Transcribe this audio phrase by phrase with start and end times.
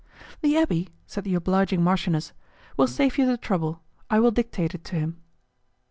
[0.41, 2.33] "The abbé," said the obliging marchioness,
[2.75, 5.17] "will save you the trouble: I will dictate it to him."